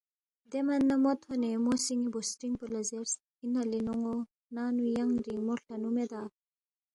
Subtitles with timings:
[0.49, 3.13] دے من نہ مو تھونے مو سی ن٘ی بُوسترِنگ پو لہ زیرس،
[3.43, 4.15] اِنا لے نون٘و
[4.55, 6.21] ننگ نُو ینگ رِینگمورے ہلٹنُو میدا؟